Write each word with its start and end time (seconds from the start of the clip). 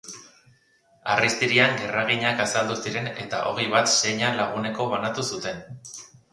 Arrastirian 1.15 1.77
gerraginak 1.81 2.41
azaldu 2.47 2.79
ziren, 2.87 3.11
eta 3.27 3.45
ogi 3.53 3.69
bat 3.77 3.95
seina 3.99 4.35
laguneko 4.41 4.91
banatu 4.99 5.31
zuten. 5.33 5.65